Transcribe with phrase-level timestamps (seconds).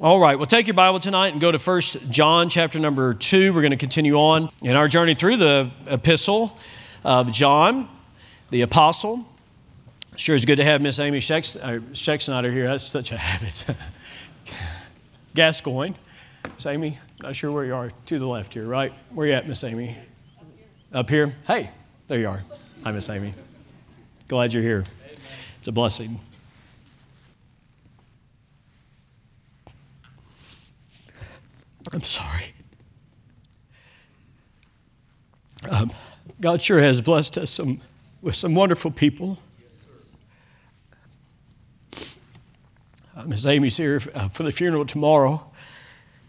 [0.00, 1.80] All right, well, take your Bible tonight and go to 1
[2.10, 3.52] John chapter number 2.
[3.52, 6.58] We're going to continue on in our journey through the epistle
[7.04, 7.88] of John,
[8.50, 9.24] the apostle.
[10.16, 12.66] Sure, it's good to have Miss Amy Schexnayder uh, here.
[12.66, 13.76] That's such a habit.
[15.34, 15.94] Gascoigne.
[16.56, 17.92] Miss Amy, not sure where you are.
[18.06, 18.92] To the left here, right?
[19.10, 19.96] Where you at, Miss Amy?
[20.92, 21.34] Up here?
[21.46, 21.70] Hey,
[22.08, 22.42] there you are.
[22.82, 23.34] Hi, Miss Amy.
[24.26, 24.84] Glad you're here.
[25.58, 26.18] It's a blessing.
[31.90, 32.54] I'm sorry.
[35.68, 35.92] Um,
[36.40, 37.80] God sure has blessed us some,
[38.20, 39.38] with some wonderful people.
[43.16, 43.46] Uh, Ms.
[43.46, 45.44] Amy's here uh, for the funeral tomorrow.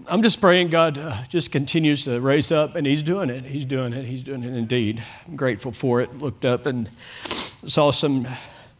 [0.07, 3.45] I'm just praying God uh, just continues to raise up, and He's doing it.
[3.45, 4.05] He's doing it.
[4.05, 5.01] He's doing it indeed.
[5.27, 6.13] I'm grateful for it.
[6.17, 6.89] Looked up and
[7.25, 8.27] saw some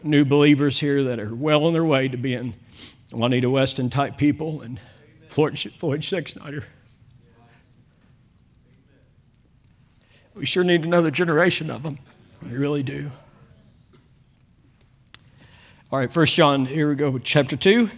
[0.03, 2.55] new believers here that are well on their way to being
[3.11, 4.79] Juanita Weston type people and
[5.33, 6.63] Floyd, Floyd Schexnayder.
[10.35, 11.97] We sure need another generation of them.
[12.43, 13.11] We really do.
[15.91, 17.89] All right, First John, here we go, chapter 2.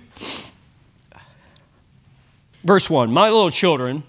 [2.64, 4.04] Verse 1 My little children,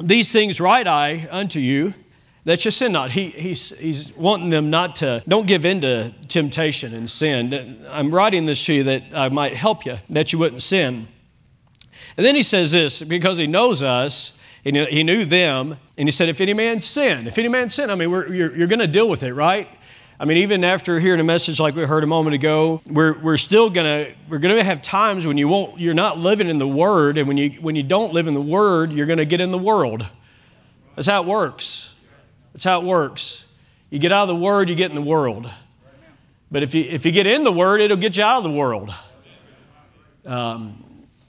[0.00, 1.94] these things write I unto you
[2.44, 3.10] that you sin not.
[3.10, 7.84] He, he's, he's wanting them not to, don't give in to temptation and sin.
[7.90, 11.08] I'm writing this to you that I might help you, that you wouldn't sin.
[12.16, 16.12] And then he says this because he knows us, and he knew them, and he
[16.12, 18.86] said, If any man sin, if any man sin, I mean, you're, you're going to
[18.86, 19.68] deal with it, right?
[20.18, 23.36] I mean, even after hearing a message like we heard a moment ago, we're, we're
[23.36, 27.18] still gonna we're gonna have times when you won't you're not living in the Word,
[27.18, 29.58] and when you when you don't live in the Word, you're gonna get in the
[29.58, 30.08] world.
[30.94, 31.92] That's how it works.
[32.54, 33.44] That's how it works.
[33.90, 35.50] You get out of the Word, you get in the world.
[36.50, 38.56] But if you if you get in the Word, it'll get you out of the
[38.56, 38.94] world.
[40.24, 40.82] Um,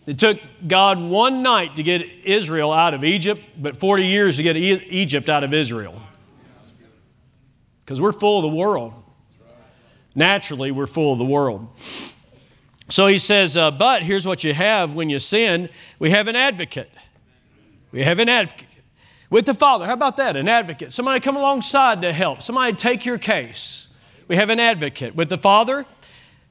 [0.07, 4.43] it took God one night to get Israel out of Egypt, but 40 years to
[4.43, 6.01] get e- Egypt out of Israel.
[7.83, 8.93] Because we're full of the world.
[10.15, 11.67] Naturally, we're full of the world.
[12.89, 15.69] So he says, uh, but here's what you have when you sin
[15.99, 16.89] we have an advocate.
[17.91, 18.67] We have an advocate
[19.29, 19.85] with the Father.
[19.85, 20.37] How about that?
[20.37, 20.93] An advocate.
[20.93, 23.89] Somebody come alongside to help, somebody take your case.
[24.29, 25.85] We have an advocate with the Father,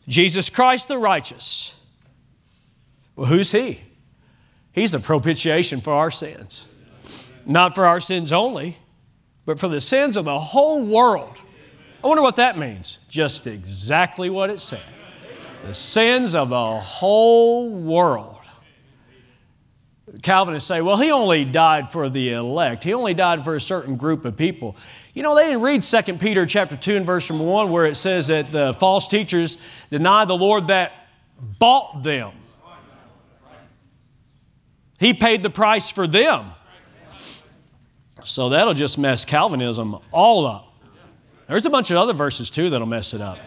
[0.06, 1.75] Jesus Christ the righteous.
[3.16, 3.80] Well, who's He?
[4.72, 6.66] He's the propitiation for our sins.
[7.46, 8.76] Not for our sins only,
[9.46, 11.36] but for the sins of the whole world.
[12.04, 12.98] I wonder what that means.
[13.08, 14.82] Just exactly what it said
[15.66, 18.36] the sins of the whole world.
[20.22, 22.84] Calvinists say, well, he only died for the elect.
[22.84, 24.76] He only died for a certain group of people.
[25.12, 27.96] You know, they didn't read 2 Peter chapter 2 and verse number 1 where it
[27.96, 29.58] says that the false teachers
[29.90, 30.92] deny the Lord that
[31.58, 32.32] bought them.
[34.98, 36.52] He paid the price for them.
[38.24, 40.72] So that'll just mess Calvinism all up.
[41.48, 43.38] There's a bunch of other verses too that'll mess it up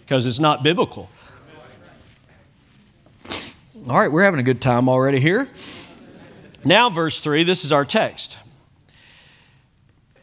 [0.00, 1.08] because it's not biblical.
[3.88, 5.48] All right, we're having a good time already here.
[6.64, 8.36] Now, verse 3, this is our text.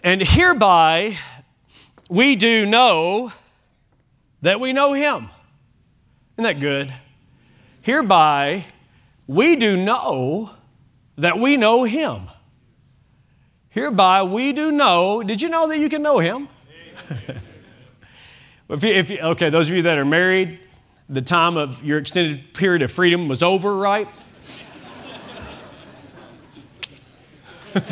[0.04, 1.18] And hereby
[2.10, 3.32] we do know
[4.42, 5.30] that we know him.
[6.36, 6.94] Isn't that good?
[7.82, 8.66] Hereby
[9.28, 10.52] we do know
[11.18, 12.24] that we know him.
[13.70, 15.24] Hereby we do know.
[15.24, 16.48] Did you know that you can know him?
[18.70, 20.60] if you, if you, okay, those of you that are married,
[21.10, 24.08] the time of your extended period of freedom was over, right?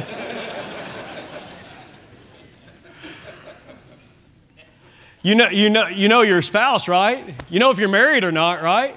[5.23, 7.35] you, know, you, know, you know your spouse, right?
[7.49, 8.95] You know if you're married or not, right?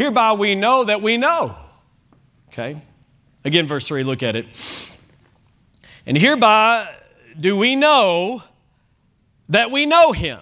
[0.00, 1.54] Hereby we know that we know.
[2.48, 2.80] Okay?
[3.44, 4.98] Again, verse 3, look at it.
[6.06, 6.90] And hereby
[7.38, 8.42] do we know
[9.50, 10.40] that we know him.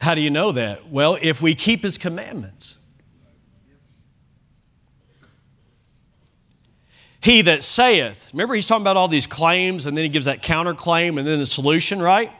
[0.00, 0.90] How do you know that?
[0.90, 2.76] Well, if we keep his commandments.
[7.20, 10.40] He that saith, remember he's talking about all these claims and then he gives that
[10.40, 12.30] counterclaim and then the solution, right?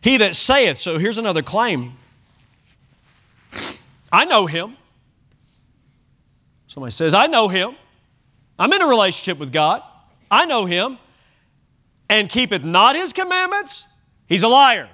[0.00, 1.96] He that saith, so here's another claim
[4.14, 4.76] I know him.
[6.68, 7.74] Somebody says, I know him.
[8.58, 9.82] I'm in a relationship with God.
[10.30, 10.98] I know him.
[12.08, 13.86] And keepeth not his commandments,
[14.26, 14.88] he's a liar.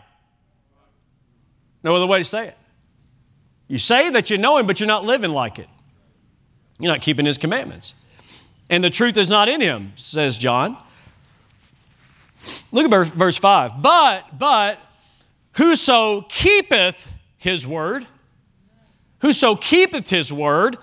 [1.82, 2.56] No other way to say it.
[3.68, 5.68] You say that you know Him, but you're not living like it.
[6.78, 7.94] You're not keeping His commandments.
[8.68, 10.76] And the truth is not in Him, says John.
[12.72, 13.80] Look at verse 5.
[13.80, 14.78] But, but,
[15.52, 18.06] whoso keepeth His word,
[19.20, 20.78] whoso keepeth His word,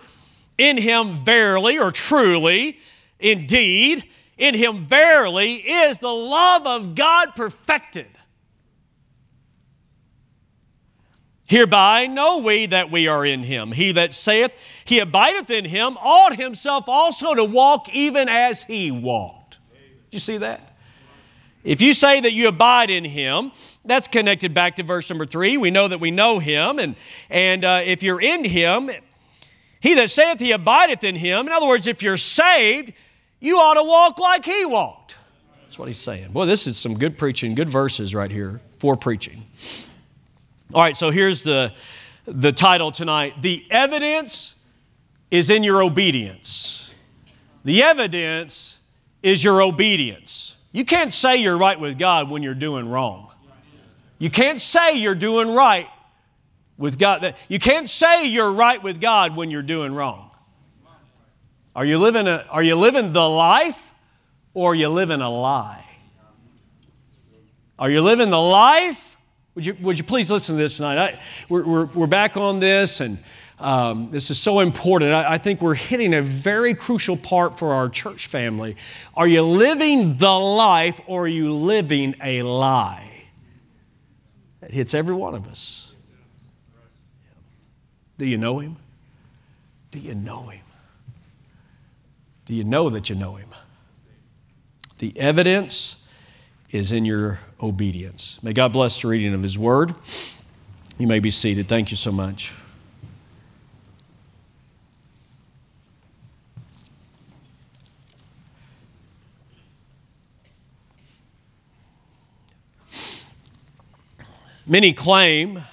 [0.58, 2.80] in him verily or truly,
[3.20, 4.04] indeed,
[4.38, 8.08] in him verily is the love of God perfected.
[11.48, 13.72] Hereby know we that we are in him.
[13.72, 14.52] He that saith
[14.84, 19.60] he abideth in him ought himself also to walk even as he walked.
[19.72, 20.67] Did you see that?
[21.68, 23.52] If you say that you abide in him,
[23.84, 25.58] that's connected back to verse number three.
[25.58, 26.96] We know that we know him, and,
[27.30, 28.90] and uh, if you're in him,
[29.82, 32.94] he that saith he abideth in him, in other words, if you're saved,
[33.42, 35.18] you ought to walk like he walked.
[35.60, 36.32] That's what he's saying.
[36.32, 39.46] Boy, this is some good preaching, good verses right here for preaching.
[40.74, 41.74] All right, so here's the,
[42.24, 44.56] the title tonight The Evidence
[45.32, 46.94] is in Your Obedience.
[47.66, 48.80] The evidence
[49.22, 50.57] is your obedience.
[50.78, 53.32] You can't say you're right with God when you're doing wrong.
[54.20, 55.88] You can't say you're doing right
[56.78, 57.34] with God.
[57.48, 60.30] You can't say you're right with God when you're doing wrong.
[61.76, 63.92] Are you living, a, are you living the life
[64.54, 65.84] or are you living a lie?
[67.80, 69.18] Are you living the life?
[69.56, 71.00] Would you, would you please listen to this tonight?
[71.00, 71.20] I,
[71.50, 73.18] we're, we're, we're back on this, and
[73.60, 75.14] um, this is so important.
[75.14, 78.76] I, I think we're hitting a very crucial part for our church family.
[79.16, 83.26] Are you living the life or are you living a lie?
[84.62, 85.92] That hits every one of us.
[88.18, 88.78] Do you know Him?
[89.92, 90.64] Do you know Him?
[92.46, 93.50] Do you know that you know Him?
[95.00, 96.08] The evidence
[96.72, 98.40] is in your obedience.
[98.44, 99.96] May God bless the reading of His Word.
[100.98, 101.68] You may be seated.
[101.68, 102.54] Thank you so much.
[114.70, 115.64] Many claim,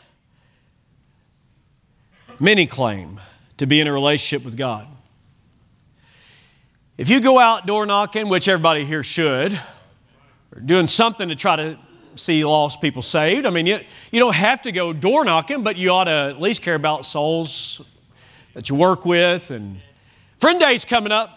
[2.38, 3.20] many claim
[3.56, 4.86] to be in a relationship with God.
[6.96, 9.60] If you go out door knocking, which everybody here should,
[10.54, 11.76] or doing something to try to
[12.14, 13.80] see lost people saved, I mean, you,
[14.12, 17.04] you don't have to go door knocking, but you ought to at least care about
[17.04, 17.80] souls
[18.52, 19.50] that you work with.
[19.50, 19.80] And
[20.38, 21.33] Friend Day's coming up.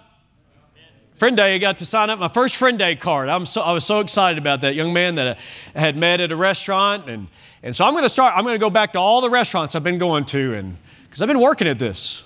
[1.17, 3.27] Friend Day, I got to sign up my first Friend Day card.
[3.27, 5.39] I'm so, I was so excited about that young man that
[5.73, 7.09] I had met at a restaurant.
[7.09, 7.27] And,
[7.63, 9.73] and so I'm going to start, I'm going to go back to all the restaurants
[9.73, 12.23] I've been going to, and because I've been working at this.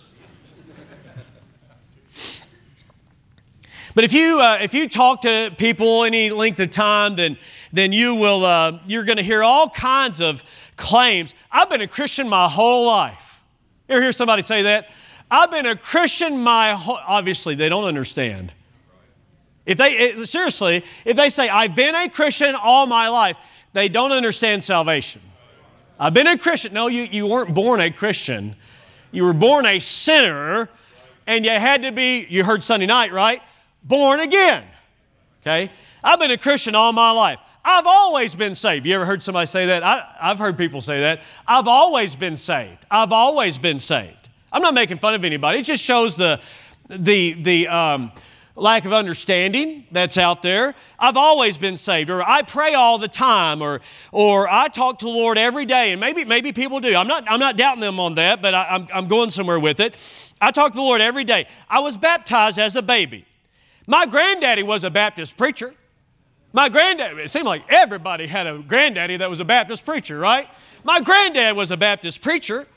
[3.96, 7.38] But if you, uh, if you talk to people any length of time, then,
[7.72, 10.44] then you will, uh, you're going to hear all kinds of
[10.76, 11.34] claims.
[11.50, 13.42] I've been a Christian my whole life.
[13.88, 14.90] You ever hear somebody say that?
[15.30, 18.52] I've been a Christian my whole, obviously they don't understand.
[19.66, 23.38] If they, it, seriously, if they say, I've been a Christian all my life,
[23.74, 25.22] they don't understand salvation.
[26.00, 26.74] I've been a Christian.
[26.74, 28.56] No, you, you weren't born a Christian.
[29.12, 30.70] You were born a sinner,
[31.28, 33.42] and you had to be, you heard Sunday night, right?
[33.84, 34.64] Born again.
[35.42, 35.72] Okay?
[36.04, 37.40] I've been a Christian all my life.
[37.64, 38.88] I've always been saved.
[38.88, 39.84] You ever heard somebody say that?
[39.84, 41.22] I, have heard people say that.
[41.48, 42.80] I've always been saved.
[42.90, 44.30] I've always been saved.
[44.52, 45.60] I'm not making fun of anybody.
[45.60, 46.42] It just shows the,
[46.90, 48.12] the, the, um,
[48.62, 50.76] lack of understanding that's out there.
[51.00, 53.82] I've always been saved, or I pray all the time, or,
[54.12, 55.92] or I talk to the Lord every day.
[55.92, 56.96] And maybe, maybe people do.
[56.96, 59.80] I'm not, I'm not doubting them on that, but I, I'm, I'm going somewhere with
[59.80, 59.98] it.
[60.40, 61.48] I talk to the Lord every day.
[61.70, 63.26] I was baptized as a baby.
[63.88, 65.74] My granddaddy was a Baptist preacher.
[66.54, 70.48] My granddad, it seemed like everybody had a granddaddy that was a Baptist preacher, right?
[70.84, 72.68] My granddad was a Baptist preacher.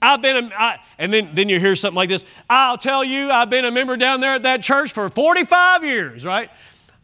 [0.00, 2.24] I've been, a, I, and then, then you hear something like this.
[2.48, 6.24] I'll tell you, I've been a member down there at that church for 45 years,
[6.24, 6.50] right?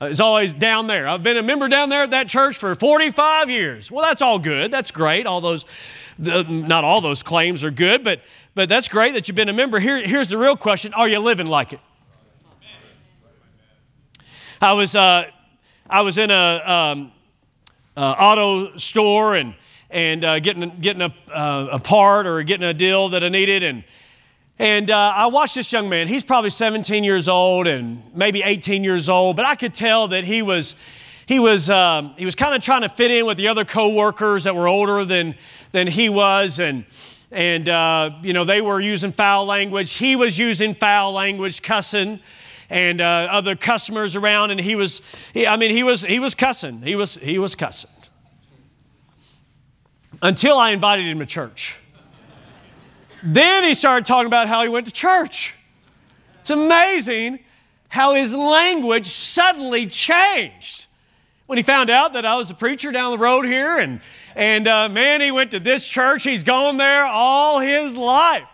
[0.01, 1.09] Uh, it's always down there.
[1.09, 3.91] I've been a member down there at that church for 45 years.
[3.91, 4.71] Well, that's all good.
[4.71, 5.27] That's great.
[5.27, 5.65] All those,
[6.19, 8.21] the, not all those claims are good, but,
[8.55, 9.81] but that's great that you've been a member.
[9.81, 11.81] Here, here's the real question Are you living like it?
[14.61, 15.29] I was, uh,
[15.91, 17.13] I was in a um,
[17.97, 19.55] uh, auto store and
[19.95, 23.63] and uh, getting, getting a, uh, a part or getting a deal that I needed.
[23.63, 23.85] And,
[24.59, 26.09] and uh, I watched this young man.
[26.09, 30.25] He's probably 17 years old and maybe 18 years old, but I could tell that
[30.25, 30.75] he was,
[31.27, 34.45] he was, um, he was kind of trying to fit in with the other coworkers
[34.45, 35.37] that were older than,
[35.71, 36.59] than he was.
[36.59, 36.87] And,
[37.31, 39.93] and uh, you know, they were using foul language.
[39.93, 42.19] He was using foul language, cussing
[42.71, 46.97] and uh, other customers around and he was—I mean he was he was cussing he
[46.97, 47.91] was he was cussing
[50.25, 51.77] until I invited him to church.
[53.23, 55.55] then he started talking about how he went to church.
[56.41, 57.41] It's amazing
[57.89, 60.87] how his language suddenly changed
[61.45, 64.01] when he found out that I was a preacher down the road here, and,
[64.35, 66.25] and uh, man, he went to this church.
[66.25, 68.49] He's gone there all his life.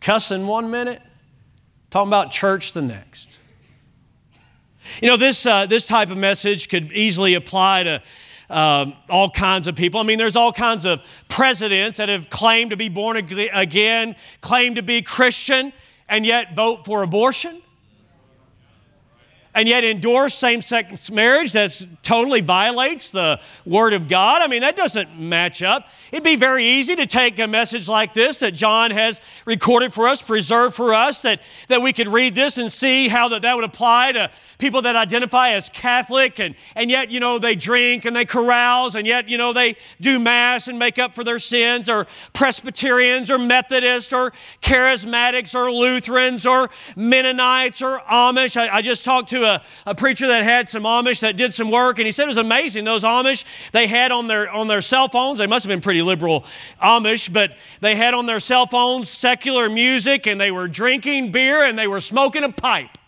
[0.00, 1.02] Cussing one minute,
[1.90, 3.39] talking about church the next.
[5.00, 8.02] You know, this, uh, this type of message could easily apply to
[8.50, 10.00] um, all kinds of people.
[10.00, 14.74] I mean, there's all kinds of presidents that have claimed to be born again, claim
[14.74, 15.72] to be Christian,
[16.08, 17.62] and yet vote for abortion
[19.54, 24.42] and yet endorse same sex marriage that totally violates the Word of God.
[24.42, 25.88] I mean, that doesn't match up.
[26.12, 30.06] It'd be very easy to take a message like this that John has recorded for
[30.06, 33.54] us, preserved for us, that, that we could read this and see how that, that
[33.54, 38.04] would apply to people that identify as Catholic and, and yet, you know, they drink
[38.04, 41.38] and they carouse and yet, you know, they do Mass and make up for their
[41.38, 48.56] sins, or Presbyterians or Methodists or Charismatics or Lutherans or Mennonites or Amish.
[48.56, 49.49] I, I just talked to a,
[49.86, 52.36] a preacher that had some Amish that did some work, and he said it was
[52.36, 52.84] amazing.
[52.84, 56.02] Those Amish, they had on their, on their cell phones, they must have been pretty
[56.02, 56.44] liberal
[56.82, 61.64] Amish, but they had on their cell phones secular music, and they were drinking beer,
[61.64, 62.98] and they were smoking a pipe.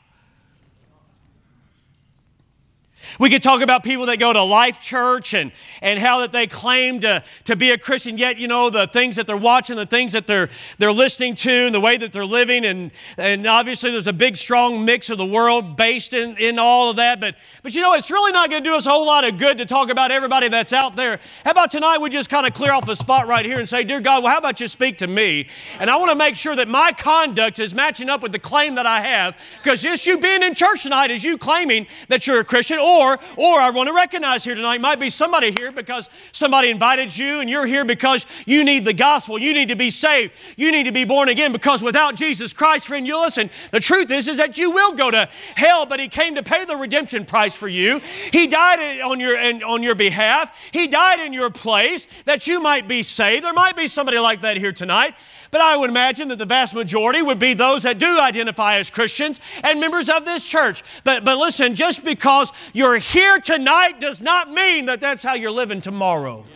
[3.18, 6.47] We could talk about people that go to Life Church and, and how that they
[6.47, 9.87] claim to, to be a Christian, yet, you know, the things that they're watching, the
[9.87, 12.64] things that they're, they're listening to, and the way that they're living.
[12.64, 16.90] And, and obviously, there's a big, strong mix of the world based in, in all
[16.90, 17.21] of that.
[17.21, 19.38] But, but, you know, it's really not going to do us a whole lot of
[19.38, 21.18] good to talk about everybody that's out there.
[21.44, 23.85] How about tonight we just kind of clear off a spot right here and say,
[23.85, 25.49] Dear God, well, how about you speak to me?
[25.78, 28.75] And I want to make sure that my conduct is matching up with the claim
[28.76, 29.37] that I have.
[29.62, 32.91] Because just you being in church tonight is you claiming that you're a Christian, or
[32.92, 37.16] or, or I want to recognize here tonight might be somebody here because somebody invited
[37.16, 39.38] you and you're here because you need the gospel.
[39.38, 40.32] You need to be saved.
[40.56, 43.50] You need to be born again because without Jesus Christ, friend, you listen.
[43.70, 46.64] The truth is, is that you will go to hell, but He came to pay
[46.64, 48.00] the redemption price for you.
[48.32, 50.70] He died on your, on your behalf.
[50.72, 53.44] He died in your place that you might be saved.
[53.44, 55.14] There might be somebody like that here tonight.
[55.52, 58.88] But I would imagine that the vast majority would be those that do identify as
[58.88, 60.82] Christians and members of this church.
[61.04, 65.50] But, but listen, just because you're here tonight does not mean that that's how you're
[65.50, 66.47] living tomorrow.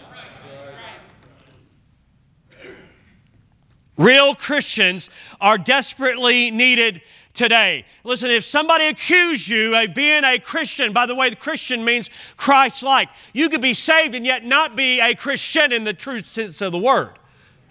[3.98, 5.10] Real Christians
[5.42, 7.02] are desperately needed
[7.34, 7.84] today.
[8.02, 12.08] Listen, if somebody accused you of being a Christian, by the way, the Christian means
[12.38, 16.22] Christ like, you could be saved and yet not be a Christian in the true
[16.22, 17.10] sense of the word.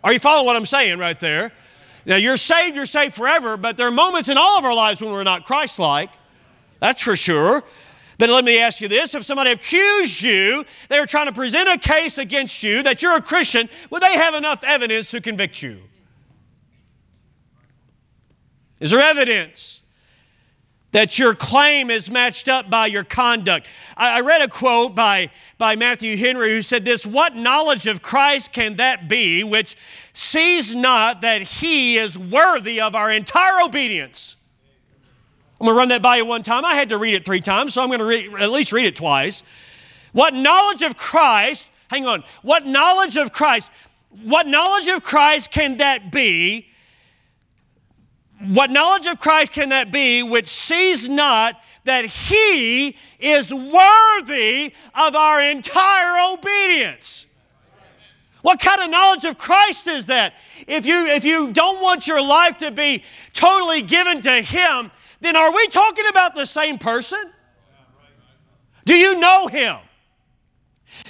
[0.05, 1.51] Are you following what I'm saying right there?
[2.05, 5.01] Now, you're saved, you're saved forever, but there are moments in all of our lives
[5.01, 6.11] when we're not Christ like.
[6.79, 7.63] That's for sure.
[8.19, 11.67] But let me ask you this if somebody accused you, they were trying to present
[11.69, 15.63] a case against you that you're a Christian, would they have enough evidence to convict
[15.63, 15.81] you?
[18.79, 19.81] Is there evidence?
[20.95, 23.67] That your claim is matched up by your conduct.
[23.97, 28.01] I, I, read a quote by, by Matthew Henry who said this What knowledge of
[28.01, 29.75] Christ can that be which
[30.13, 34.37] sees not that he is worthy of our entire obedience?
[35.59, 36.63] I'm going to run that by you one time.
[36.63, 38.85] I had to read it three times, so I'm going to re- at least read
[38.85, 39.43] it twice.
[40.13, 43.69] What knowledge of Christ, hang on, what knowledge of Christ,
[44.23, 46.69] what knowledge of Christ can that be
[48.39, 55.15] what knowledge of Christ can that be which sees not that He is worthy of
[55.15, 57.27] our entire obedience?
[58.41, 60.35] What kind of knowledge of Christ is that?
[60.67, 65.35] If you, if you don't want your life to be totally given to Him, then
[65.35, 67.31] are we talking about the same person?
[68.85, 69.77] Do you know Him?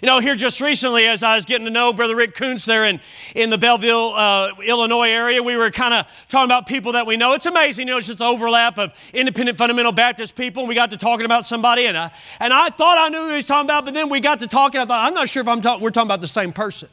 [0.01, 2.85] You know, here just recently, as I was getting to know Brother Rick Kuntz there
[2.85, 2.99] in,
[3.33, 7.17] in the Belleville, uh, Illinois area, we were kind of talking about people that we
[7.17, 7.33] know.
[7.33, 10.63] It's amazing, you know, it's just the overlap of independent fundamental Baptist people.
[10.63, 13.29] And we got to talking about somebody, and I, and I thought I knew who
[13.29, 14.81] he was talking about, but then we got to talking.
[14.81, 16.89] I thought, I'm not sure if I'm talk- we're talking about the same person.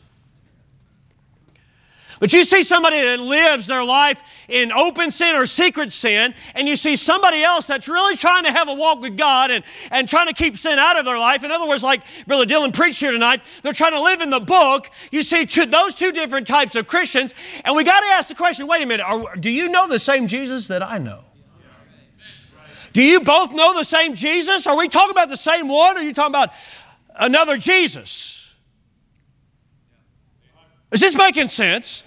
[2.22, 6.68] But you see somebody that lives their life in open sin or secret sin, and
[6.68, 10.08] you see somebody else that's really trying to have a walk with God and, and
[10.08, 11.42] trying to keep sin out of their life.
[11.42, 14.38] In other words, like Brother Dylan preached here tonight, they're trying to live in the
[14.38, 14.88] book.
[15.10, 18.36] You see two, those two different types of Christians, and we got to ask the
[18.36, 21.24] question wait a minute, are, do you know the same Jesus that I know?
[22.92, 24.68] Do you both know the same Jesus?
[24.68, 26.50] Are we talking about the same one, or are you talking about
[27.16, 28.54] another Jesus?
[30.92, 32.04] Is this making sense?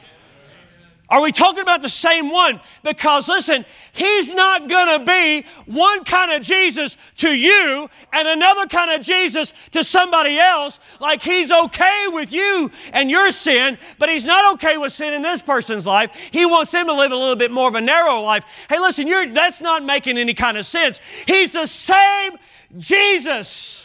[1.10, 2.60] Are we talking about the same one?
[2.84, 8.66] Because listen, he's not going to be one kind of Jesus to you and another
[8.66, 10.80] kind of Jesus to somebody else.
[11.00, 15.22] Like he's okay with you and your sin, but he's not okay with sin in
[15.22, 16.16] this person's life.
[16.32, 18.44] He wants him to live a little bit more of a narrow life.
[18.68, 21.00] Hey, listen, that's not making any kind of sense.
[21.28, 22.34] He's the same
[22.78, 23.85] Jesus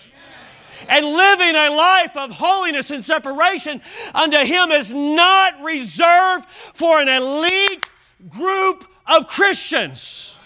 [0.90, 3.80] and living a life of holiness and separation
[4.14, 7.88] unto Him is not reserved for an elite
[8.28, 10.36] group of Christians.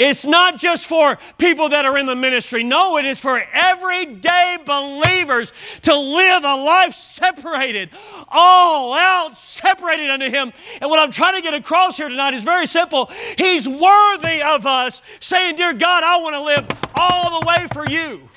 [0.00, 2.64] It's not just for people that are in the ministry.
[2.64, 5.52] No, it is for everyday believers
[5.82, 7.90] to live a life separated,
[8.28, 10.54] all out, separated unto Him.
[10.80, 13.10] And what I'm trying to get across here tonight is very simple.
[13.36, 17.86] He's worthy of us saying, Dear God, I want to live all the way for
[17.86, 18.29] you.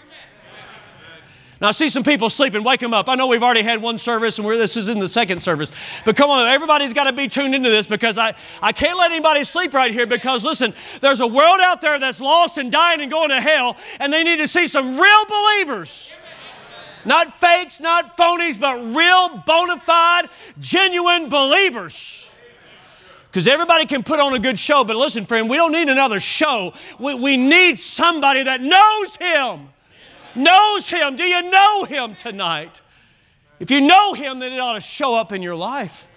[1.63, 2.61] Now, I see some people sleeping.
[2.65, 3.07] Wake them up.
[3.07, 5.71] I know we've already had one service and this is in the second service.
[6.03, 9.11] But come on, everybody's got to be tuned into this because I, I can't let
[9.11, 12.99] anybody sleep right here because, listen, there's a world out there that's lost and dying
[12.99, 16.13] and going to hell, and they need to see some real believers.
[17.05, 20.27] Not fakes, not phonies, but real, bona fide,
[20.59, 22.29] genuine believers.
[23.31, 26.19] Because everybody can put on a good show, but listen, friend, we don't need another
[26.19, 26.73] show.
[26.99, 29.69] We, we need somebody that knows Him
[30.35, 31.15] knows Him.
[31.15, 32.81] Do you know Him tonight?
[33.59, 36.07] If you know Him, then it ought to show up in your life.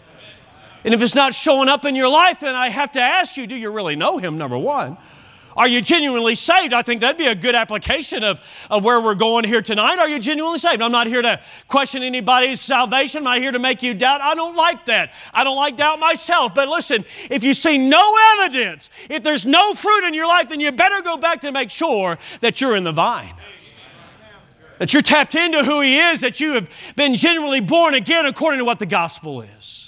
[0.85, 3.47] And if it's not showing up in your life, then I have to ask you
[3.47, 4.97] do you really know Him, number one?
[5.57, 6.75] Are you genuinely saved?
[6.75, 9.99] I think that'd be a good application of, of where we're going here tonight.
[9.99, 10.83] Are you genuinely saved?
[10.83, 13.19] I'm not here to question anybody's salvation.
[13.19, 14.21] I'm not here to make you doubt.
[14.21, 15.15] I don't like that.
[15.33, 16.55] I don't like doubt myself.
[16.55, 20.61] But listen, if you see no evidence, if there's no fruit in your life, then
[20.61, 23.33] you better go back to make sure that you're in the vine
[24.79, 28.59] that you're tapped into who He is, that you have been genuinely born again according
[28.59, 29.86] to what the gospel is.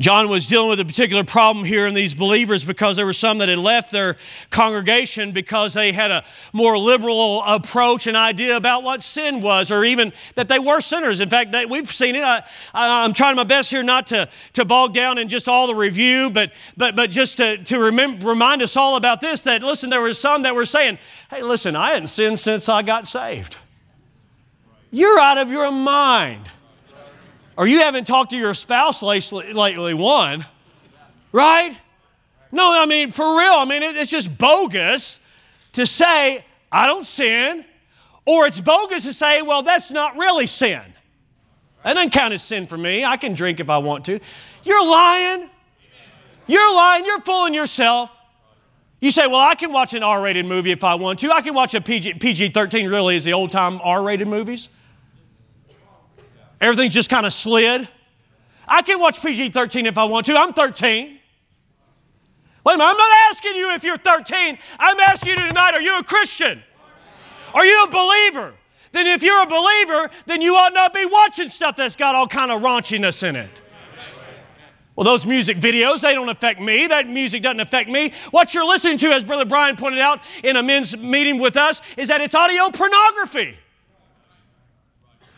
[0.00, 3.38] John was dealing with a particular problem here in these believers because there were some
[3.38, 4.16] that had left their
[4.50, 9.84] congregation because they had a more liberal approach and idea about what sin was, or
[9.84, 11.20] even that they were sinners.
[11.20, 12.24] In fact, we've seen it.
[12.24, 12.42] I,
[13.04, 16.28] am trying my best here not to, to bog down in just all the review,
[16.28, 20.14] but, but, but just to, to remind us all about this that, listen, there were
[20.14, 20.98] some that were saying,
[21.30, 23.58] hey, listen, I hadn't sinned since I got saved.
[24.90, 26.48] You're out of your mind
[27.56, 30.44] or you haven't talked to your spouse lately, one,
[31.32, 31.76] right?
[32.52, 35.20] No, I mean, for real, I mean, it's just bogus
[35.72, 37.64] to say, I don't sin,
[38.26, 40.82] or it's bogus to say, well, that's not really sin.
[41.84, 43.04] That doesn't count as sin for me.
[43.04, 44.18] I can drink if I want to.
[44.64, 45.50] You're lying.
[46.46, 47.04] You're lying.
[47.04, 48.10] You're fooling yourself.
[49.00, 51.30] You say, well, I can watch an R rated movie if I want to.
[51.30, 54.70] I can watch a PG 13, really, is the old time R rated movies.
[56.60, 57.88] Everything's just kind of slid.
[58.66, 60.36] I can watch PG 13 if I want to.
[60.36, 61.18] I'm 13.
[62.64, 64.58] Wait a minute, I'm not asking you if you're 13.
[64.78, 66.62] I'm asking you tonight are you a Christian?
[67.52, 68.54] Are you a believer?
[68.92, 72.26] Then if you're a believer, then you ought not be watching stuff that's got all
[72.26, 73.60] kind of raunchiness in it.
[74.96, 76.86] Well, those music videos, they don't affect me.
[76.86, 78.12] That music doesn't affect me.
[78.30, 81.80] What you're listening to, as Brother Brian pointed out in a men's meeting with us,
[81.96, 83.58] is that it's audio pornography.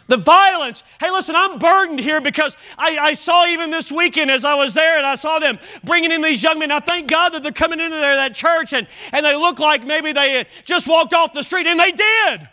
[0.08, 0.84] The violence.
[1.00, 4.72] Hey, listen, I'm burdened here because I, I, saw even this weekend as I was
[4.72, 6.68] there and I saw them bringing in these young men.
[6.68, 9.84] Now, thank God that they're coming into there, that church and, and they look like
[9.84, 12.48] maybe they just walked off the street, and they did.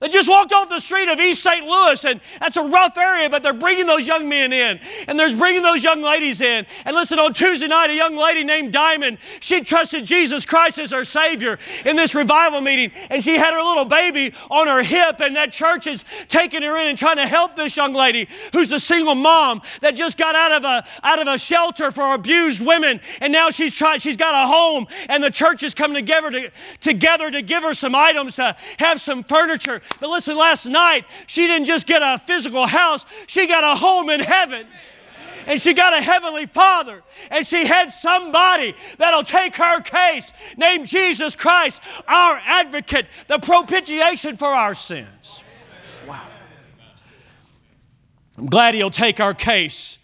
[0.00, 1.64] They just walked off the street of East St.
[1.64, 4.78] Louis, and that's a rough area, but they're bringing those young men in,
[5.08, 6.66] and they're bringing those young ladies in.
[6.84, 10.90] And listen, on Tuesday night, a young lady named Diamond, she trusted Jesus Christ as
[10.90, 15.20] her Savior in this revival meeting, and she had her little baby on her hip,
[15.20, 18.72] and that church is taking her in and trying to help this young lady who's
[18.72, 22.66] a single mom that just got out of a out of a shelter for abused
[22.66, 26.30] women, and now she's trying, she's got a home, and the church is coming together
[26.30, 26.50] to,
[26.82, 29.80] together to give her some items to have some furniture.
[30.00, 34.10] But listen, last night, she didn't just get a physical house, she got a home
[34.10, 34.66] in heaven.
[35.46, 37.02] And she got a heavenly father.
[37.30, 44.38] And she had somebody that'll take her case, named Jesus Christ, our advocate, the propitiation
[44.38, 45.44] for our sins.
[46.06, 46.22] Wow.
[48.38, 49.98] I'm glad he'll take our case.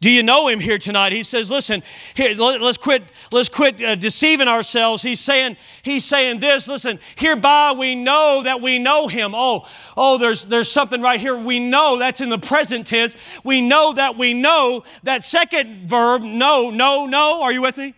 [0.00, 1.12] Do you know him here tonight?
[1.12, 1.82] He says, listen,
[2.14, 5.02] here, let, us quit, let's quit uh, deceiving ourselves.
[5.02, 9.32] He's saying, he's saying this, listen, hereby we know that we know him.
[9.34, 11.36] Oh, oh, there's, there's something right here.
[11.36, 13.14] We know that's in the present tense.
[13.44, 17.42] We know that we know that second verb, no, no, no.
[17.42, 17.94] Are you with me?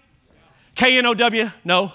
[0.74, 1.92] K N O W, no.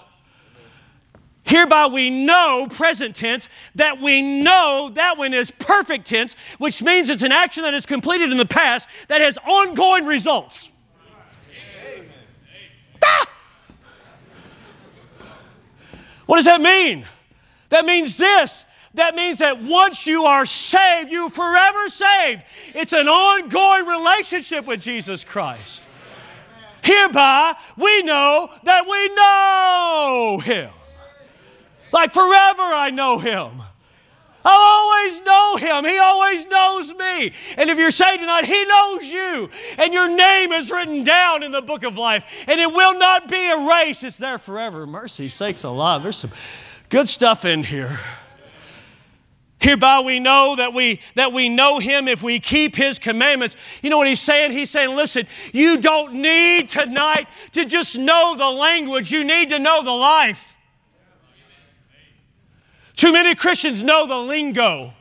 [1.47, 7.09] Hereby we know, present tense, that we know that one is perfect tense, which means
[7.09, 10.69] it's an action that is completed in the past that has ongoing results.
[13.01, 13.29] Ah!
[16.25, 17.05] What does that mean?
[17.69, 18.65] That means this.
[18.95, 22.41] That means that once you are saved, you forever saved.
[22.75, 25.81] It's an ongoing relationship with Jesus Christ.
[26.83, 30.71] Hereby we know that we know Him.
[31.91, 33.61] Like forever I know him.
[34.49, 35.83] I'll always know him.
[35.83, 37.33] He always knows me.
[37.57, 39.49] And if you're saved tonight, he knows you.
[39.77, 42.45] And your name is written down in the book of life.
[42.47, 44.05] And it will not be erased.
[44.05, 44.87] It's there forever.
[44.87, 46.01] Mercy sakes alive.
[46.01, 46.31] There's some
[46.87, 47.99] good stuff in here.
[49.59, 53.57] Hereby we know that we that we know him if we keep his commandments.
[53.81, 54.51] You know what he's saying?
[54.51, 59.59] He's saying, listen, you don't need tonight to just know the language, you need to
[59.59, 60.46] know the life.
[62.97, 64.93] Too many Christians know the lingo.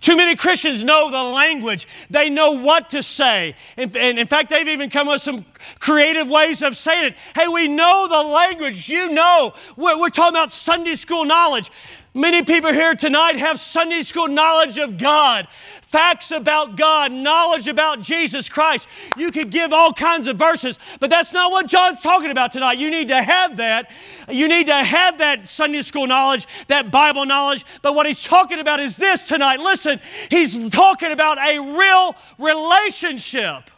[0.00, 1.88] Too many Christians know the language.
[2.08, 3.54] They know what to say.
[3.76, 5.44] And, in fact, they've even come up with some
[5.80, 7.16] creative ways of saying it.
[7.34, 8.88] Hey, we know the language.
[8.88, 9.52] You know.
[9.76, 11.70] We're, talking about Sunday school knowledge.
[12.14, 18.00] Many people here tonight have Sunday school knowledge of God, facts about God, knowledge about
[18.00, 18.88] Jesus Christ.
[19.16, 22.78] You could give all kinds of verses, but that's not what John's talking about tonight.
[22.78, 23.90] You need to have that.
[24.28, 27.64] You need to have that Sunday school knowledge, that Bible knowledge.
[27.82, 29.60] But what he's talking about is this tonight.
[29.60, 33.70] Listen, he's talking about a real relationship.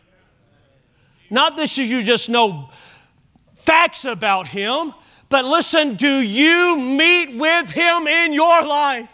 [1.30, 2.70] Not that you just know
[3.56, 4.94] facts about him,
[5.30, 9.08] but listen, do you meet with Him in your life?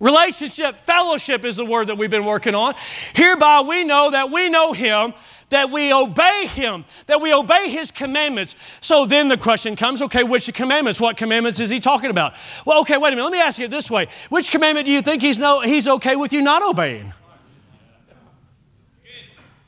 [0.00, 2.74] Relationship, fellowship is the word that we've been working on.
[3.14, 5.14] Hereby we know that we know Him,
[5.50, 8.56] that we obey Him, that we obey His commandments.
[8.80, 11.00] So then the question comes okay, which commandments?
[11.00, 12.34] What commandments is He talking about?
[12.66, 13.22] Well, okay, wait a minute.
[13.22, 16.16] Let me ask you this way Which commandment do you think He's, no, he's okay
[16.16, 17.14] with you not obeying?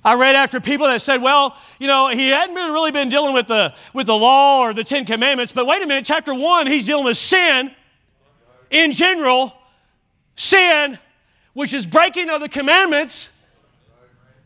[0.07, 3.35] I read after people that said, well, you know, he hadn't been really been dealing
[3.35, 6.69] with the, with the law or the Ten Commandments, but wait a minute, chapter one,
[6.69, 7.75] he's dealing with sin
[8.71, 9.53] in general,
[10.37, 11.01] sin,
[11.55, 13.31] which is breaking of the commandments.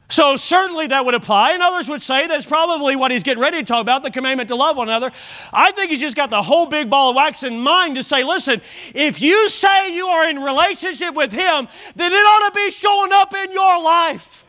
[0.08, 1.52] So certainly that would apply.
[1.52, 4.48] And others would say that's probably what he's getting ready to talk about, the commandment
[4.48, 5.12] to love one another.
[5.52, 8.24] I think he's just got the whole big ball of wax in mind to say,
[8.24, 8.62] listen,
[8.94, 13.12] if you say you are in relationship with him, then it ought to be showing
[13.12, 14.46] up in your life.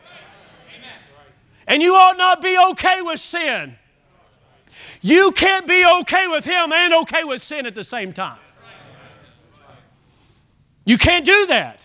[1.72, 3.76] And you ought not be okay with sin.
[5.00, 8.38] You can't be okay with Him and okay with sin at the same time.
[10.84, 11.80] You can't do that.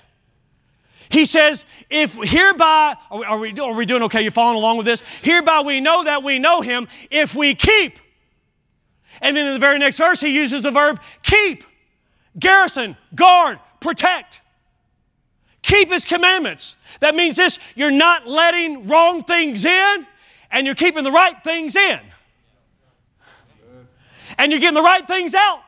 [1.08, 4.24] He says, if hereby, are we, are we doing okay?
[4.24, 5.02] You're following along with this?
[5.22, 7.98] Hereby we know that we know Him if we keep.
[9.22, 11.64] And then in the very next verse, he uses the verb keep,
[12.38, 14.42] garrison, guard, protect.
[15.62, 16.76] Keep his commandments.
[17.00, 20.08] That means this you're not letting wrong things in,
[20.52, 22.00] and you're keeping the right things in.
[24.38, 25.62] And you're getting the right things out.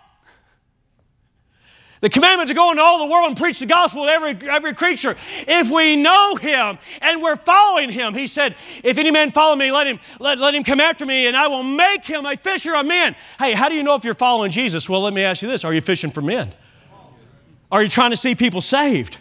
[2.01, 4.73] The commandment to go into all the world and preach the gospel to every, every
[4.73, 5.17] creature.
[5.47, 9.69] If we know him and we're following him, he said, If any man follow me,
[9.69, 12.73] let him, let, let him come after me, and I will make him a fisher
[12.73, 13.17] of men.
[13.37, 14.87] Hey, how do you know if you're following Jesus?
[14.87, 16.53] Well, let me ask you this Are you fishing for men?
[17.69, 19.17] Are you trying to see people saved?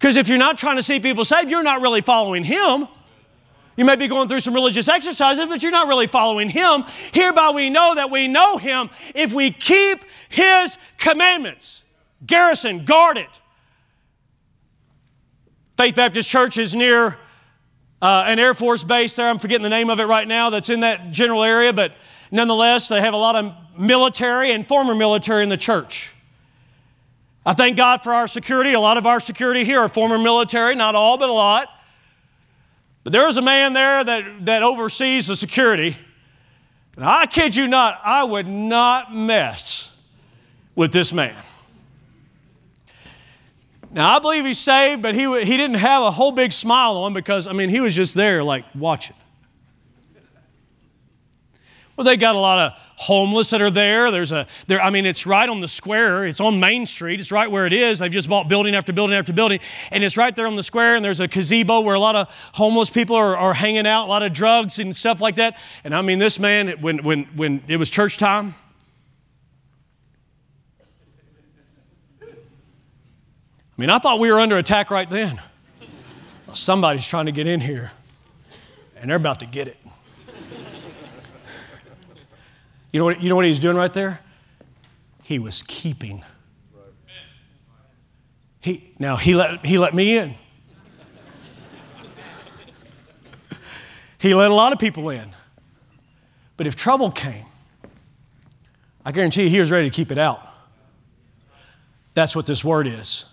[0.00, 2.88] Because if you're not trying to see people saved, you're not really following Him.
[3.76, 6.84] You may be going through some religious exercises, but you're not really following Him.
[7.12, 11.84] Hereby we know that we know Him if we keep His commandments.
[12.24, 13.28] Garrison, guard it.
[15.76, 17.18] Faith Baptist Church is near
[18.00, 19.28] uh, an Air Force base there.
[19.28, 21.92] I'm forgetting the name of it right now that's in that general area, but
[22.30, 26.14] nonetheless, they have a lot of military and former military in the church.
[27.44, 28.74] I thank God for our security.
[28.74, 31.68] A lot of our security here are former military, not all, but a lot.
[33.02, 35.96] But there is a man there that, that oversees the security.
[36.96, 39.94] And I kid you not, I would not mess
[40.74, 41.36] with this man.
[43.90, 47.12] Now, I believe he's saved, but he, he didn't have a whole big smile on
[47.12, 49.16] because, I mean, he was just there, like, watching.
[52.00, 54.10] Well, they got a lot of homeless that are there.
[54.10, 56.24] There's a, there, I mean, it's right on the square.
[56.24, 57.20] It's on Main Street.
[57.20, 57.98] It's right where it is.
[57.98, 59.60] They've just bought building after building after building.
[59.90, 60.96] And it's right there on the square.
[60.96, 64.08] And there's a gazebo where a lot of homeless people are, are hanging out, a
[64.08, 65.58] lot of drugs and stuff like that.
[65.84, 68.54] And I mean, this man, when, when, when it was church time,
[72.22, 72.26] I
[73.76, 75.38] mean, I thought we were under attack right then.
[76.54, 77.92] Somebody's trying to get in here,
[78.96, 79.76] and they're about to get it.
[82.92, 84.20] You know what, you know what he was doing right there?
[85.22, 86.24] He was keeping.
[88.60, 90.34] He, now, he let, he let me in.
[94.18, 95.30] he let a lot of people in.
[96.56, 97.46] But if trouble came,
[99.04, 100.46] I guarantee you he was ready to keep it out.
[102.12, 103.24] That's what this word is.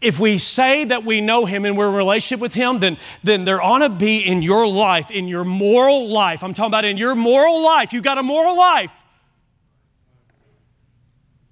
[0.00, 3.44] If we say that we know him and we're in relationship with him, then, then
[3.44, 6.96] there ought to be in your life, in your moral life, I'm talking about in
[6.96, 8.92] your moral life, you've got a moral life.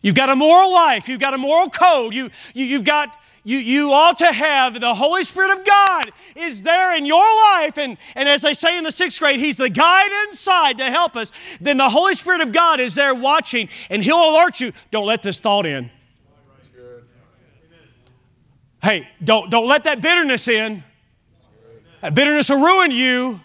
[0.01, 3.57] You've got a moral life, you've got a moral code, you, you, you've got you,
[3.59, 7.79] you ought to have the Holy Spirit of God is there in your life.
[7.79, 11.17] And, and as they say in the sixth grade, He's the guide inside to help
[11.17, 11.33] us.
[11.59, 14.73] Then the Holy Spirit of God is there watching and He'll alert you.
[14.91, 15.91] Don't let this thought in.
[18.83, 20.85] Hey, don't, don't let that bitterness in.
[22.01, 23.41] That bitterness will ruin you.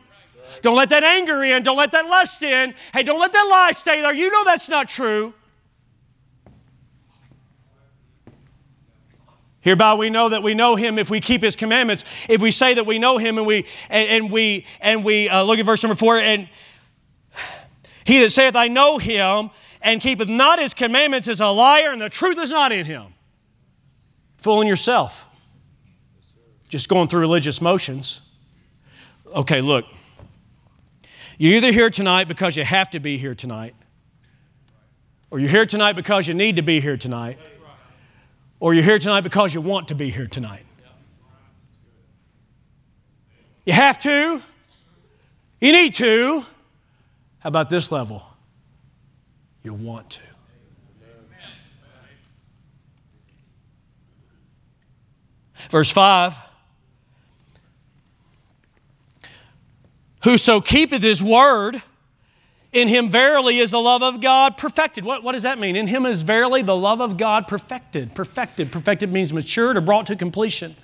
[0.62, 1.64] Don't let that anger in.
[1.64, 2.74] Don't let that lust in.
[2.94, 4.14] Hey, don't let that lie stay there.
[4.14, 5.34] You know that's not true.
[9.64, 12.04] Hereby we know that we know him if we keep his commandments.
[12.30, 15.42] If we say that we know him and we and, and we and we uh,
[15.44, 16.50] look at verse number four and
[18.04, 22.02] he that saith I know him and keepeth not his commandments is a liar and
[22.02, 23.13] the truth is not in him.
[24.44, 25.26] Fooling yourself.
[26.70, 28.22] Just going through religious motions.
[29.36, 29.86] Okay, look.
[31.40, 33.74] You're either here tonight because you have to be here tonight,
[35.32, 37.40] or you're here tonight because you need to be here tonight
[38.64, 40.66] or you're here tonight because you want to be here tonight.
[43.66, 44.42] You have to.
[45.60, 46.46] You need to.
[47.40, 48.26] How about this level?
[49.64, 50.22] You want to.
[55.74, 56.38] Verse 5
[60.24, 61.82] Whoso keepeth his word,
[62.72, 65.04] in him verily is the love of God perfected.
[65.04, 65.76] What, what does that mean?
[65.76, 68.14] In him is verily the love of God perfected.
[68.14, 68.72] Perfected.
[68.72, 70.76] Perfected means matured or brought to completion.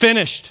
[0.00, 0.50] Finished.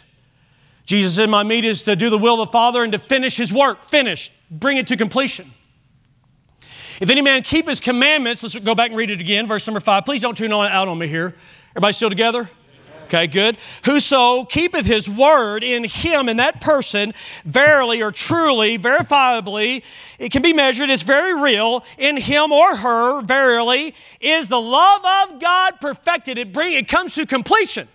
[0.86, 3.36] Jesus said, My meat is to do the will of the Father and to finish
[3.36, 3.84] his work.
[3.90, 4.32] Finished.
[4.50, 5.52] Bring it to completion.
[7.02, 9.82] If any man keep his commandments, let's go back and read it again, verse number
[9.82, 10.06] five.
[10.06, 11.36] Please don't tune on, out on me here.
[11.72, 12.50] Everybody still together?
[13.14, 13.58] Okay, good.
[13.84, 19.84] Whoso keepeth his word in him, in that person, verily or truly, verifiably,
[20.18, 25.02] it can be measured, it's very real, in him or her, verily, is the love
[25.04, 26.38] of God perfected.
[26.38, 27.90] It, bring, it comes to completion.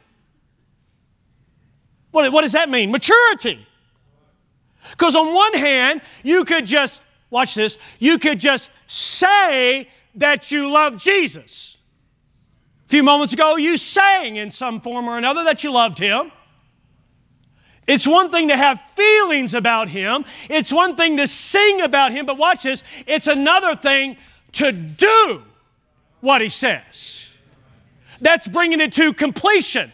[2.10, 2.90] What, what does that mean?
[2.90, 3.66] Maturity.
[4.90, 10.70] Because on one hand, you could just, watch this, you could just say that you
[10.70, 11.75] love Jesus.
[12.86, 16.30] A few moments ago, you sang in some form or another that you loved him.
[17.88, 22.26] It's one thing to have feelings about him, it's one thing to sing about him,
[22.26, 24.16] but watch this, it's another thing
[24.52, 25.42] to do
[26.20, 27.30] what he says.
[28.20, 29.92] That's bringing it to completion.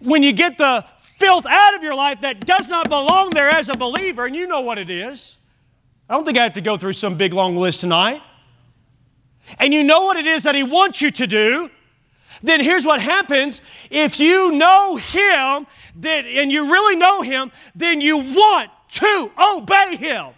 [0.00, 3.68] When you get the filth out of your life that does not belong there as
[3.68, 5.36] a believer, and you know what it is.
[6.08, 8.22] I don't think I have to go through some big long list tonight.
[9.58, 11.70] And you know what it is that he wants you to do
[12.42, 13.60] then here's what happens.
[13.90, 19.96] If you know Him then, and you really know Him, then you want to obey
[19.96, 20.28] Him.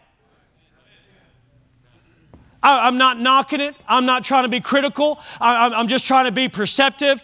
[2.62, 3.74] I, am not knocking it.
[3.88, 5.20] I'm not trying to be critical.
[5.40, 7.22] I, I'm just trying to be perceptive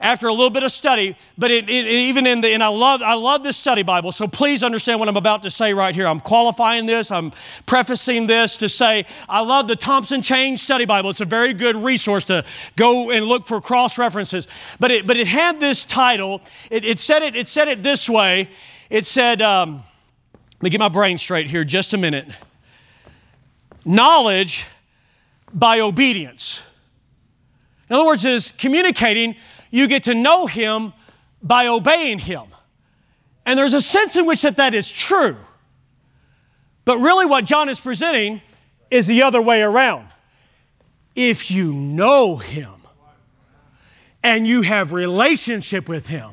[0.00, 1.16] after a little bit of study.
[1.36, 4.12] But it, it, even in the, and I love, I love this study Bible.
[4.12, 6.06] So please understand what I'm about to say right here.
[6.06, 7.10] I'm qualifying this.
[7.10, 7.32] I'm
[7.66, 11.10] prefacing this to say I love the Thompson Chain Study Bible.
[11.10, 12.44] It's a very good resource to
[12.76, 14.46] go and look for cross references.
[14.78, 16.42] But it, but it had this title.
[16.70, 17.34] It, it said it.
[17.34, 18.48] It said it this way.
[18.90, 19.82] It said, um,
[20.34, 22.28] let me get my brain straight here just a minute.
[23.84, 24.66] Knowledge
[25.52, 26.62] by obedience.
[27.88, 29.34] In other words, is communicating
[29.70, 30.92] you get to know Him
[31.42, 32.44] by obeying Him.
[33.46, 35.36] And there's a sense in which that, that is true.
[36.84, 38.40] But really, what John is presenting
[38.90, 40.08] is the other way around.
[41.14, 42.80] If you know Him
[44.22, 46.32] and you have relationship with Him,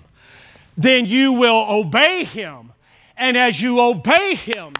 [0.77, 2.73] then you will obey Him.
[3.17, 4.73] And as you obey Him,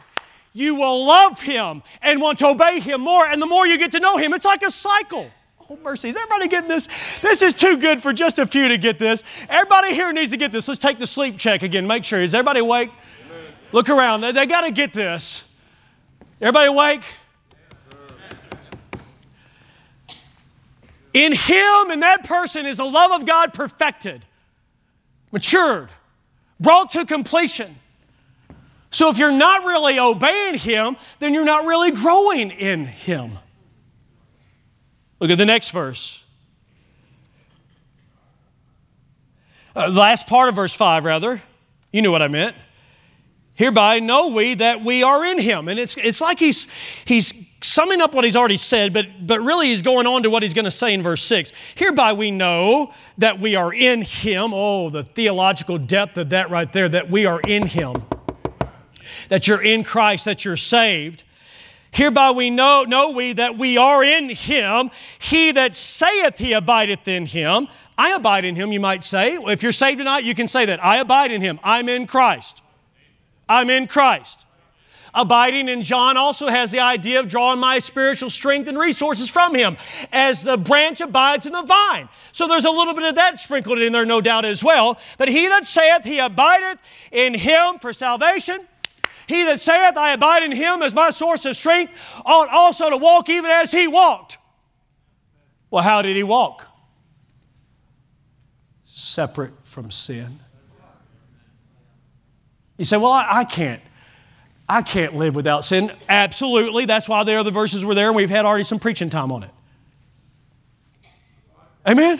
[0.54, 3.26] you will love Him and want to obey Him more.
[3.26, 5.30] And the more you get to know Him, it's like a cycle.
[5.70, 6.10] Oh, mercy.
[6.10, 6.88] Is everybody getting this?
[7.20, 9.24] This is too good for just a few to get this.
[9.50, 10.68] Everybody here needs to get this.
[10.68, 11.88] Let's take the sleep check again.
[11.88, 12.22] Make sure.
[12.22, 12.90] Is everybody awake?
[13.26, 13.54] Amen.
[13.72, 14.22] Look around.
[14.22, 15.44] They, they got to get this.
[16.40, 17.02] Everybody awake?
[21.14, 24.26] In him and that person is the love of God perfected,
[25.32, 25.90] matured,
[26.60, 27.74] brought to completion.
[28.92, 33.32] So if you're not really obeying him, then you're not really growing in him.
[35.20, 36.24] Look at the next verse.
[39.76, 41.42] Uh, last part of verse 5, rather.
[41.92, 42.56] You knew what I meant.
[43.56, 45.68] Hereby know we that we are in him.
[45.68, 46.68] And it's, it's like he's,
[47.06, 50.44] he's summing up what he's already said, but, but really he's going on to what
[50.44, 51.52] he's going to say in verse 6.
[51.76, 54.52] Hereby we know that we are in him.
[54.54, 58.04] Oh, the theological depth of that right there, that we are in him.
[59.30, 61.24] That you're in Christ, that you're saved.
[61.96, 64.92] Hereby we know, know we that we are in him.
[65.18, 67.70] He that saith he abideth in him.
[67.98, 69.38] I abide in him, you might say.
[69.38, 70.84] If you're saved tonight, you can say that.
[70.84, 71.58] I abide in him.
[71.64, 72.62] I'm in Christ.
[73.48, 74.46] I'm in Christ.
[75.14, 79.56] Abiding in John also has the idea of drawing my spiritual strength and resources from
[79.56, 79.78] him
[80.12, 82.10] as the branch abides in the vine.
[82.34, 85.00] So there's a little bit of that sprinkled in there, no doubt, as well.
[85.18, 86.80] But he that saith he abideth
[87.14, 88.68] in him for salvation,
[89.28, 91.94] he that saith, I abide in him as my source of strength,
[92.26, 94.38] ought also to walk even as he walked.
[95.70, 96.66] Well, how did he walk?
[98.86, 100.40] Separate from sin.
[102.78, 103.82] You say, Well, I, I can't.
[104.68, 105.92] I can't live without sin.
[106.10, 106.86] Absolutely.
[106.86, 109.52] That's why the verses were there, and we've had already some preaching time on it.
[111.86, 112.20] Amen?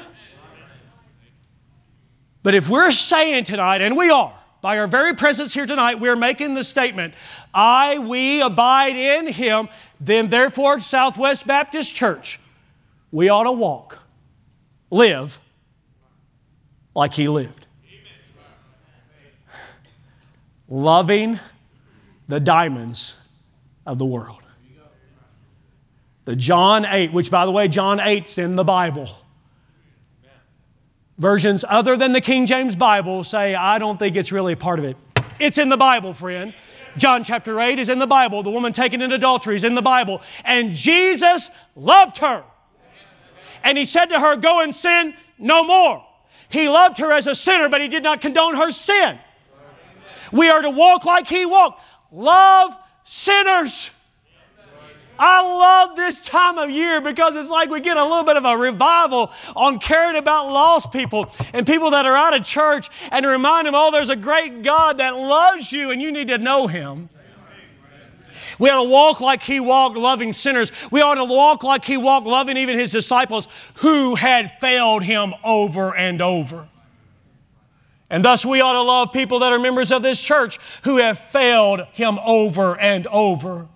[2.44, 6.16] But if we're saying tonight, and we are, by our very presence here tonight, we're
[6.16, 7.14] making the statement,
[7.54, 12.40] I, we abide in him, then therefore, Southwest Baptist Church,
[13.12, 14.00] we ought to walk,
[14.90, 15.40] live
[16.96, 17.68] like he lived.
[20.68, 21.40] Loving
[22.28, 23.18] the diamonds
[23.86, 24.42] of the world.
[26.24, 29.10] The John 8, which by the way, John 8's in the Bible.
[31.18, 34.80] Versions other than the King James Bible say, I don't think it's really a part
[34.80, 34.98] of it.
[35.40, 36.54] It's in the Bible, friend.
[36.98, 38.44] John chapter 8 is in the Bible.
[38.44, 40.22] The woman taken in adultery is in the Bible.
[40.44, 42.44] And Jesus loved her.
[43.64, 46.06] And he said to her, Go and sin no more.
[46.50, 49.20] He loved her as a sinner, but he did not condone her sin.
[50.32, 51.82] We are to walk like he walked.
[52.12, 53.90] Love sinners.
[55.18, 58.46] I love this time of year because it's like we get a little bit of
[58.46, 63.26] a revival on caring about lost people and people that are out of church and
[63.26, 66.68] remind them, oh, there's a great God that loves you and you need to know
[66.68, 67.10] Him.
[68.60, 70.72] We ought to walk like He walked, loving sinners.
[70.92, 75.34] We ought to walk like He walked, loving even His disciples who had failed Him
[75.44, 76.70] over and over.
[78.10, 81.18] And thus, we ought to love people that are members of this church who have
[81.18, 83.68] failed Him over and over.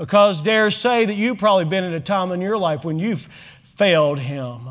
[0.00, 3.28] Because dare say that you've probably been at a time in your life when you've
[3.76, 4.70] failed Him.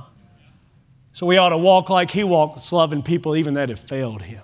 [1.13, 4.41] So we ought to walk like He walks, loving people even that have failed Him.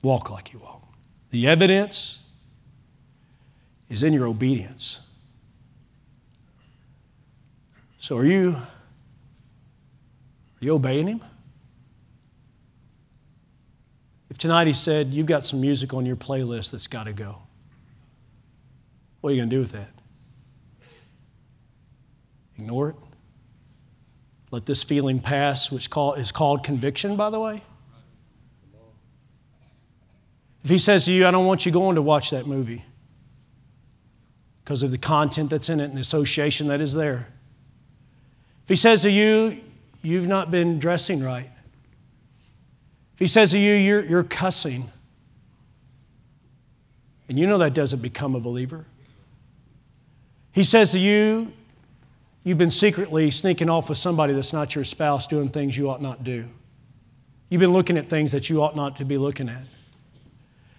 [0.00, 0.96] Walk like He walked.
[1.28, 2.22] The evidence
[3.90, 5.00] is in your obedience.
[7.98, 8.64] So are you, are
[10.58, 11.20] you obeying Him?
[14.32, 17.42] If tonight he said, You've got some music on your playlist that's got to go,
[19.20, 19.90] what are you going to do with that?
[22.56, 22.96] Ignore it?
[24.50, 27.62] Let this feeling pass, which is called conviction, by the way?
[30.64, 32.86] If he says to you, I don't want you going to watch that movie
[34.64, 37.28] because of the content that's in it and the association that is there.
[38.62, 39.60] If he says to you,
[40.00, 41.50] You've not been dressing right,
[43.18, 44.90] he says to you, you're, you're cussing,
[47.28, 48.84] and you know that doesn't become a believer.
[50.52, 51.52] He says to you,
[52.44, 56.02] you've been secretly sneaking off with somebody that's not your spouse doing things you ought
[56.02, 56.48] not do.
[57.48, 59.64] You've been looking at things that you ought not to be looking at.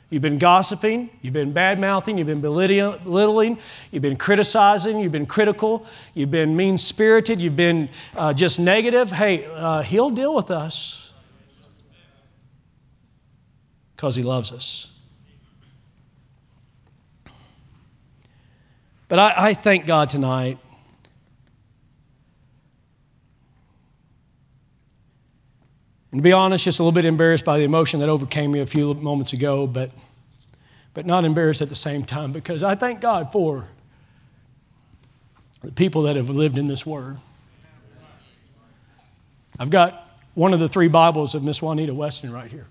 [0.10, 3.58] You've been gossiping, you've been bad mouthing, you've been belittling,
[3.92, 9.12] you've been criticizing, you've been critical, you've been mean spirited, you've been uh, just negative.
[9.12, 11.03] Hey, uh, He'll deal with us
[14.04, 14.90] because He loves us.
[19.08, 20.58] But I, I thank God tonight.
[26.12, 28.60] And to be honest, just a little bit embarrassed by the emotion that overcame me
[28.60, 29.92] a few moments ago, but,
[30.94, 33.70] but not embarrassed at the same time because I thank God for
[35.62, 37.20] the people that have lived in this Word.
[39.58, 42.68] I've got one of the three Bibles of Miss Juanita Weston right here.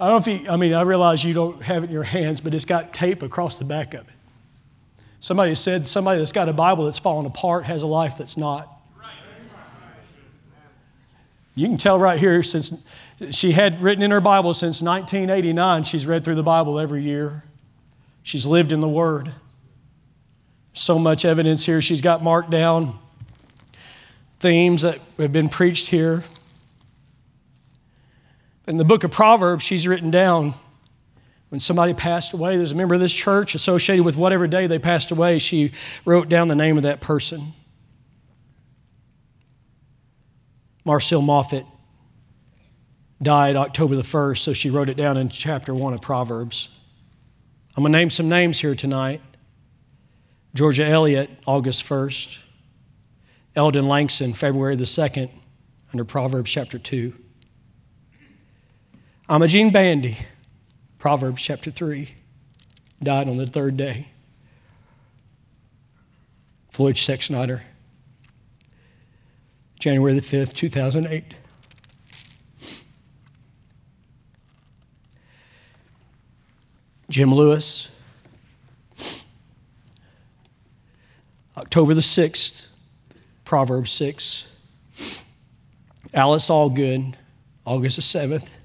[0.00, 2.04] I don't know if you, I mean, I realize you don't have it in your
[2.04, 4.14] hands, but it's got tape across the back of it.
[5.20, 8.68] Somebody said somebody that's got a Bible that's fallen apart has a life that's not.
[11.54, 12.86] You can tell right here, since
[13.32, 17.44] she had written in her Bible since 1989, she's read through the Bible every year.
[18.22, 19.32] She's lived in the Word.
[20.72, 21.82] So much evidence here.
[21.82, 22.98] She's got marked down
[24.38, 26.22] themes that have been preached here.
[28.66, 30.54] In the book of Proverbs, she's written down
[31.50, 34.78] when somebody passed away, there's a member of this church associated with whatever day they
[34.78, 35.72] passed away, she
[36.04, 37.52] wrote down the name of that person.
[40.84, 41.66] Marcel Moffat
[43.20, 46.68] died October the 1st, so she wrote it down in chapter 1 of Proverbs.
[47.76, 49.20] I'm going to name some names here tonight.
[50.54, 52.38] Georgia Elliott, August 1st.
[53.56, 55.30] Eldon Langston, February the 2nd,
[55.92, 57.12] under Proverbs chapter 2.
[59.30, 60.18] Imogene Bandy,
[60.98, 62.16] Proverbs chapter 3,
[63.00, 64.08] died on the third day.
[66.72, 67.60] Floyd Sexsnyder,
[69.78, 71.36] January the 5th, 2008.
[77.08, 77.88] Jim Lewis,
[81.56, 82.66] October the 6th,
[83.44, 84.48] Proverbs 6.
[86.12, 87.14] Alice Allgood,
[87.64, 88.56] August the 7th.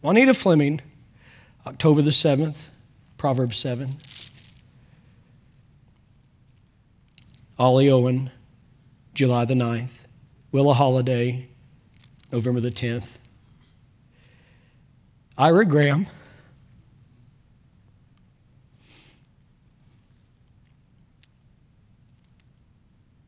[0.00, 0.80] Juanita Fleming,
[1.66, 2.70] October the 7th,
[3.16, 3.96] Proverbs 7.
[7.58, 8.30] Ollie Owen,
[9.12, 10.04] July the 9th.
[10.52, 11.48] Willa Holiday,
[12.32, 13.18] November the 10th.
[15.36, 16.06] Ira Graham,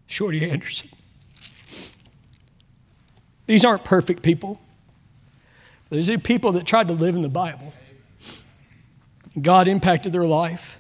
[0.07, 0.89] Shorty Anderson.
[3.47, 4.61] These aren't perfect people.
[5.91, 7.73] These are people that tried to live in the Bible.
[9.41, 10.77] God impacted their life.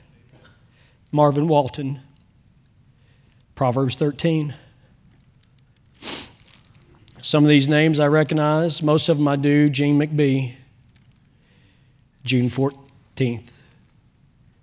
[1.12, 2.00] Marvin Walton,
[3.54, 4.54] Proverbs 13.
[7.20, 9.68] Some of these names I recognize, most of them I do.
[9.68, 10.54] Gene McBee,
[12.24, 13.50] June 14th.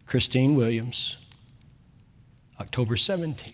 [0.07, 1.17] Christine Williams,
[2.61, 3.53] October 17th.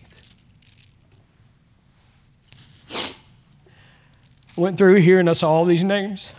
[4.56, 6.32] Went through here and I saw all these names.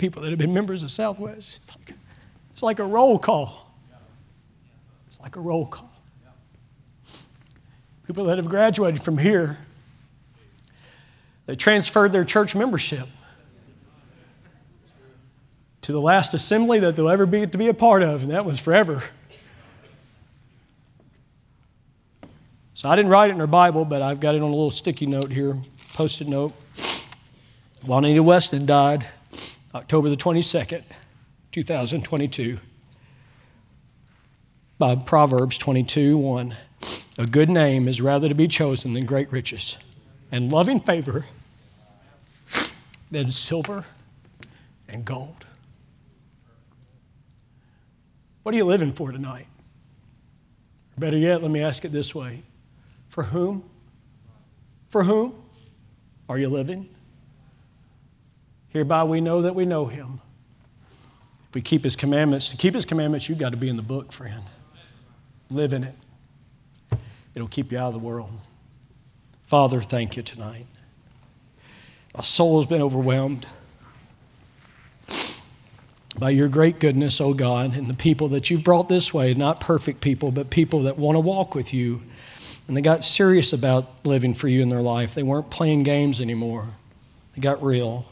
[0.00, 1.58] People that have been members of Southwest.
[1.58, 1.94] It's like,
[2.54, 3.70] it's like a roll call.
[5.08, 5.92] It's like a roll call.
[8.06, 9.58] People that have graduated from here,
[11.44, 13.06] they transferred their church membership
[15.82, 18.46] to the last assembly that they'll ever be to be a part of, and that
[18.46, 19.02] was forever.
[22.72, 24.70] So I didn't write it in our Bible, but I've got it on a little
[24.70, 25.58] sticky note here,
[25.92, 26.54] post it note.
[27.84, 29.06] Juanita Weston died
[29.72, 30.82] October the 22nd,
[31.52, 32.58] 2022.
[34.78, 36.54] By Proverbs 22 1.
[37.18, 39.78] A good name is rather to be chosen than great riches,
[40.32, 41.26] and loving favor
[43.12, 43.84] than silver
[44.88, 45.46] and gold.
[48.42, 49.46] What are you living for tonight?
[50.98, 52.42] Better yet, let me ask it this way
[53.08, 53.70] For whom?
[54.88, 55.34] For whom
[56.28, 56.88] are you living?
[58.70, 60.20] Hereby we know that we know him.
[61.48, 63.82] If we keep his commandments, to keep his commandments, you've got to be in the
[63.82, 64.42] book, friend.
[65.50, 65.96] Live in it.
[67.34, 68.30] It'll keep you out of the world.
[69.46, 70.66] Father, thank you tonight.
[72.16, 73.46] My soul has been overwhelmed
[76.18, 79.60] by your great goodness, oh God, and the people that you've brought this way, not
[79.60, 82.02] perfect people, but people that want to walk with you.
[82.68, 85.14] And they got serious about living for you in their life.
[85.14, 86.68] They weren't playing games anymore,
[87.34, 88.06] they got real.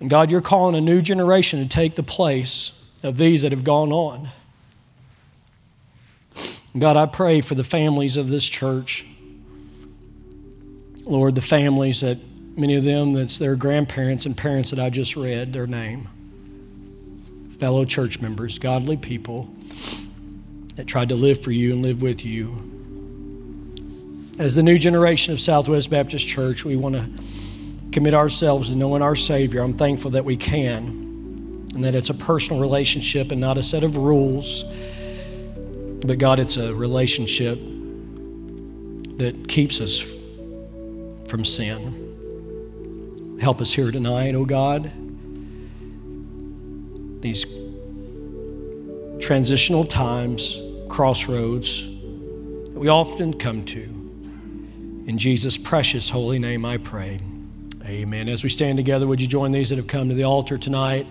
[0.00, 2.72] And God, you're calling a new generation to take the place
[3.02, 4.28] of these that have gone on.
[6.78, 9.04] God, I pray for the families of this church.
[11.04, 12.18] Lord, the families that
[12.56, 16.08] many of them that's their grandparents and parents that I just read their name.
[17.58, 19.48] Fellow church members, godly people
[20.76, 22.64] that tried to live for you and live with you.
[24.38, 27.10] As the new generation of Southwest Baptist Church, we want to
[27.92, 31.08] commit ourselves to knowing our Savior, I'm thankful that we can
[31.74, 34.64] and that it's a personal relationship and not a set of rules.
[36.04, 37.58] But God, it's a relationship
[39.18, 40.00] that keeps us
[41.28, 43.38] from sin.
[43.40, 44.90] Help us here tonight, oh God.
[47.20, 47.46] These
[49.20, 53.82] transitional times, crossroads that we often come to.
[55.06, 57.20] In Jesus' precious holy name, I pray.
[57.88, 58.28] Amen.
[58.28, 61.06] As we stand together, would you join these that have come to the altar tonight?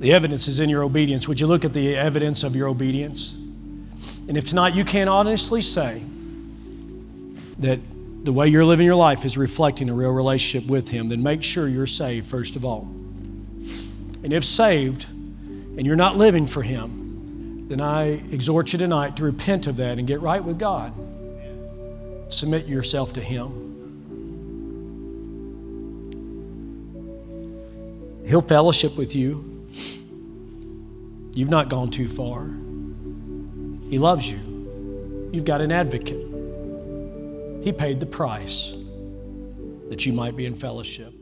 [0.00, 1.28] The evidence is in your obedience.
[1.28, 3.32] Would you look at the evidence of your obedience?
[4.26, 6.02] And if tonight you can't honestly say
[7.60, 7.78] that
[8.24, 11.44] the way you're living your life is reflecting a real relationship with Him, then make
[11.44, 12.88] sure you're saved first of all.
[14.24, 19.22] And if saved and you're not living for Him, then I exhort you tonight to
[19.22, 20.92] repent of that and get right with God.
[22.32, 23.65] Submit yourself to Him.
[28.26, 29.66] He'll fellowship with you.
[31.34, 32.50] You've not gone too far.
[33.88, 35.30] He loves you.
[35.32, 36.26] You've got an advocate.
[37.62, 38.72] He paid the price
[39.90, 41.15] that you might be in fellowship.